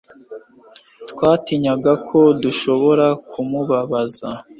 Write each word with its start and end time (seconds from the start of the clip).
Twatinyaga 1.11 1.93
ko 2.07 2.19
dushobora 2.41 3.07
kumubabaza 3.29 4.27